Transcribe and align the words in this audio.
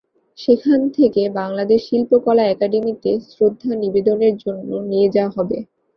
সেখান 0.39 0.79
থেকে 0.97 1.21
বাংলাদেশ 1.39 1.79
শিল্পকলা 1.89 2.43
একাডেমীতে 2.47 3.11
শ্রদ্ধা 3.27 3.71
নিবেদনের 3.75 4.33
জন্য 4.43 4.69
নিয়ে 4.89 5.07
যাওয়া 5.15 5.35
হবে। 5.37 5.57